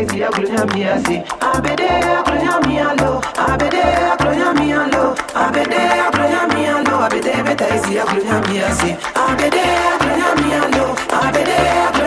[0.00, 1.22] eyes, ya gloria mi asi.
[1.40, 7.04] Abede ya gloria mi alo, abede ya gloria mi alo, abede ya gloria mi alo,
[7.04, 8.96] abede beta eyes, ya gloria mi asi.
[9.14, 11.99] be ya gloria mi alo, abede ya gloria be alo.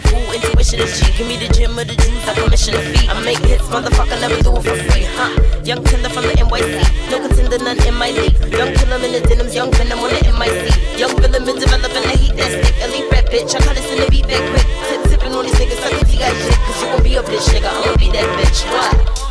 [0.00, 1.12] intuition is G.
[1.16, 3.08] Give me the gym or the juice, I commission a fee.
[3.08, 5.32] I make hits, motherfucker, let me do it for free, huh?
[5.64, 8.36] Young tender from the NYC, no contender, none in my league.
[8.52, 10.98] Young killer in the denims, young venom on the MIC.
[10.98, 13.54] Young villain been developing the heat that's thick, elite rap bitch.
[13.54, 14.66] I cut this in the beat that quick.
[14.88, 17.22] Tip tipping on these niggas, I if you got shit, cause you gon' be a
[17.22, 17.70] bitch, nigga.
[17.72, 18.64] I'ma be that bitch.
[18.70, 19.25] Why?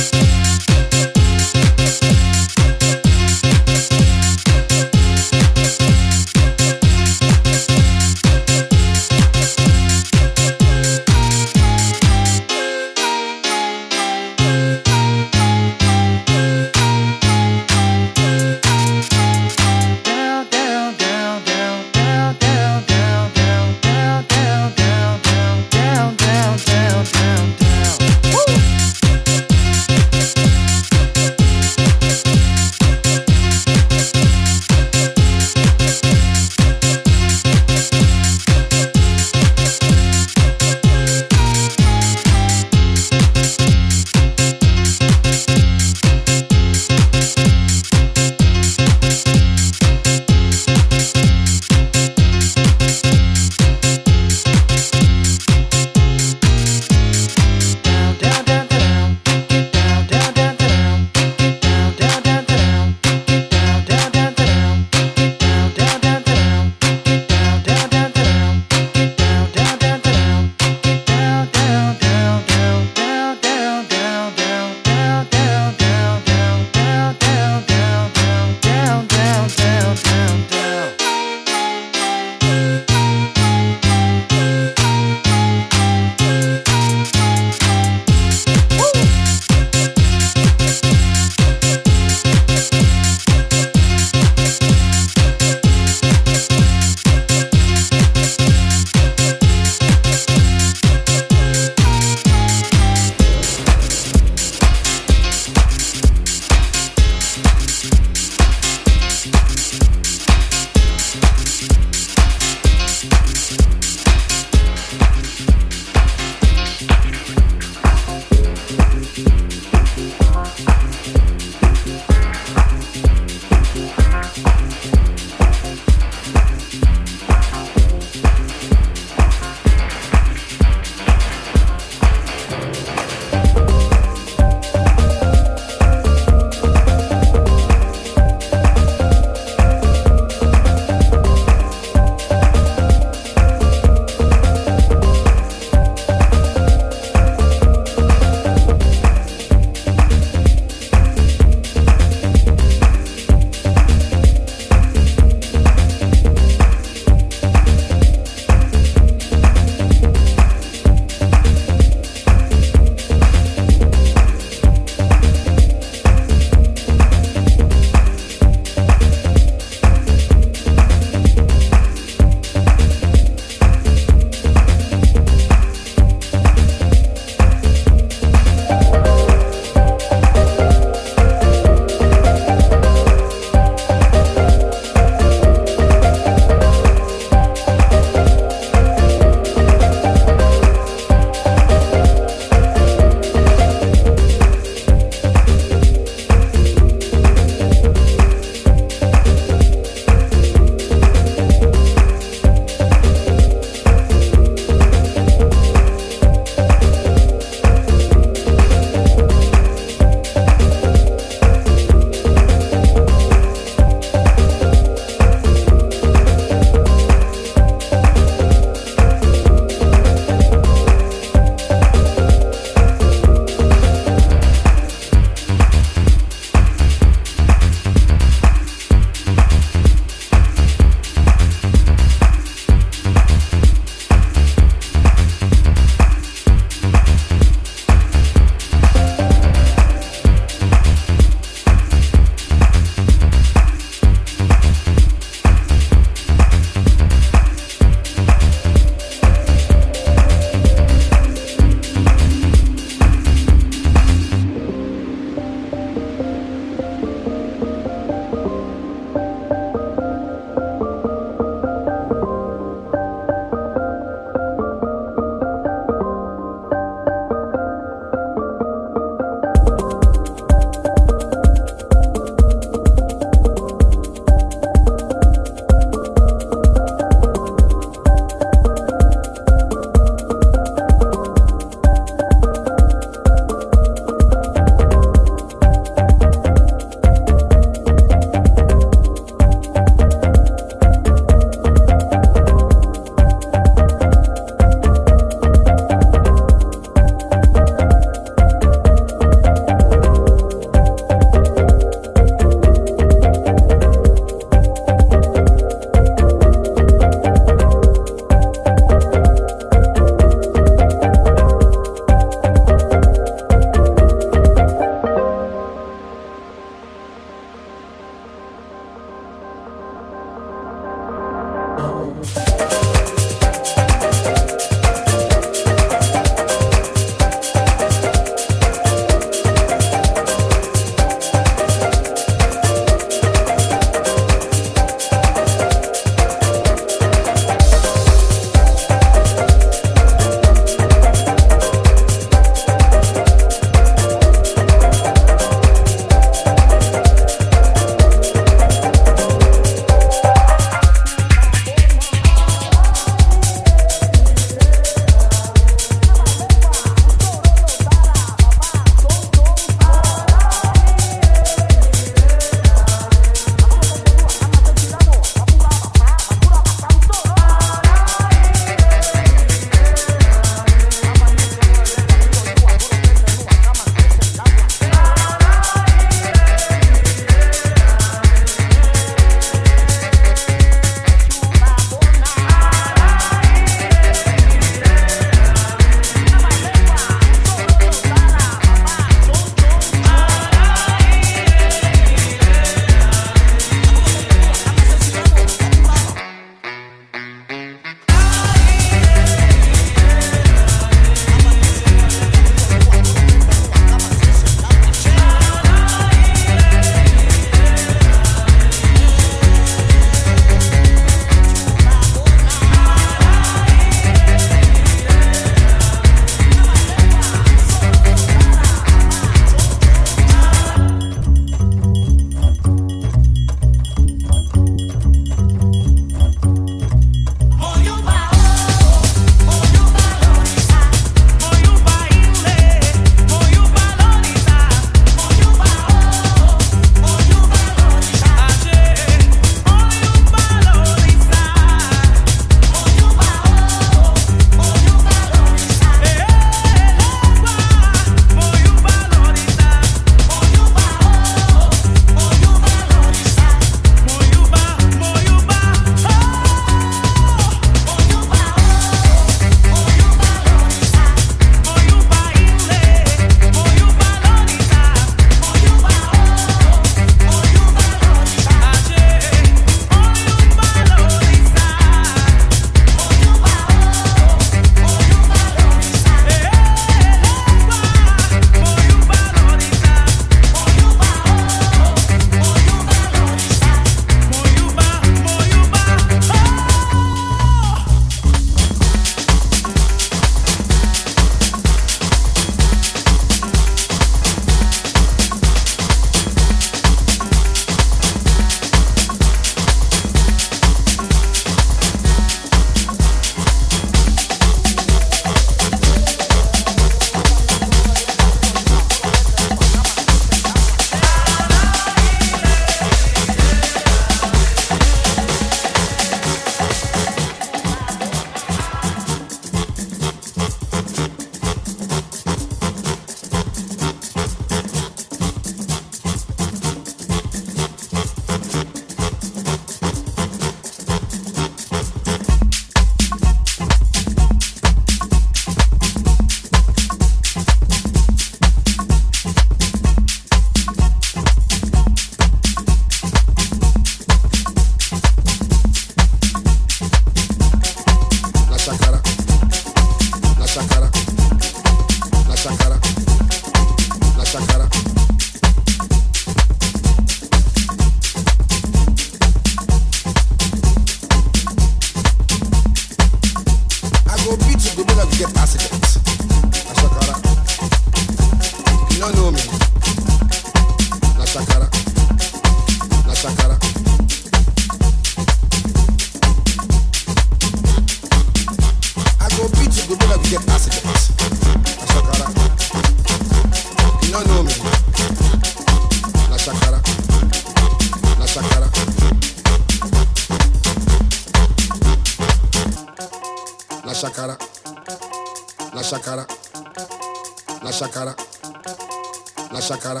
[599.71, 600.00] sacará